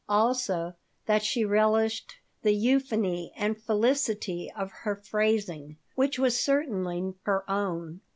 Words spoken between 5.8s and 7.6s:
which was certainly her